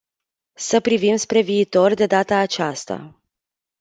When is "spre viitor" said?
1.15-1.93